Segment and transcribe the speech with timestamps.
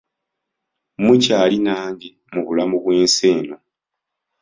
[1.03, 3.57] Mukyali nange mu bulamu bw'ensi eno.